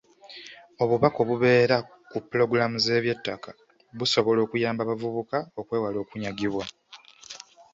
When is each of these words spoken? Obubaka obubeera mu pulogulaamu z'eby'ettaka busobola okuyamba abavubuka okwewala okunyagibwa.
Obubaka 0.83 1.17
obubeera 1.23 1.77
mu 2.11 2.19
pulogulaamu 2.27 2.77
z'eby'ettaka 2.85 3.49
busobola 3.97 4.39
okuyamba 4.43 4.81
abavubuka 4.83 5.37
okwewala 5.59 5.97
okunyagibwa. 6.03 6.65